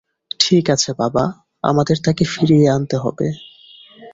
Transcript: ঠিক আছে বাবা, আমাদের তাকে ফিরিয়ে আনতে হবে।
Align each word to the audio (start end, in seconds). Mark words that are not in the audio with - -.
ঠিক 0.39 0.65
আছে 0.69 0.91
বাবা, 0.93 1.23
আমাদের 1.63 1.97
তাকে 2.05 2.23
ফিরিয়ে 2.25 2.67
আনতে 2.69 2.95
হবে। 2.97 3.27